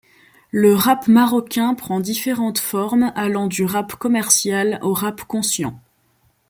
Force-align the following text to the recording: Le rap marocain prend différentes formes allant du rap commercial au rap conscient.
Le 0.49 0.73
rap 0.73 1.07
marocain 1.07 1.75
prend 1.75 1.99
différentes 1.99 2.57
formes 2.57 3.11
allant 3.15 3.45
du 3.45 3.65
rap 3.65 3.93
commercial 3.97 4.79
au 4.81 4.93
rap 4.93 5.25
conscient. 5.25 5.79